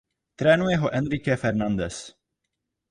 Trénuje 0.39 0.79
ho 0.81 0.89
Enrique 1.01 1.37
Fernandez. 1.43 2.03